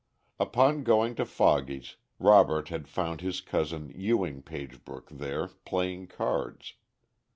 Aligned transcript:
Upon 0.39 0.81
going 0.83 1.13
to 1.17 1.25
Foggy's, 1.27 1.95
Robert 2.17 2.69
had 2.69 2.87
found 2.87 3.21
his 3.21 3.39
cousin 3.39 3.91
Ewing 3.95 4.41
Pagebrook 4.41 5.09
there 5.11 5.49
playing 5.63 6.07
cards. 6.07 6.73